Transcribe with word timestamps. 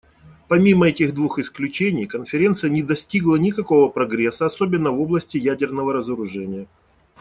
Помимо 0.47 0.87
этих 0.87 1.13
двух 1.13 1.37
исключений, 1.37 2.07
Конференция 2.07 2.71
не 2.71 2.81
достигла 2.81 3.35
никакого 3.35 3.87
прогресса, 3.87 4.47
особенно 4.47 4.89
в 4.89 4.99
области 4.99 5.37
ядерного 5.37 5.93
разоружения. 5.93 6.65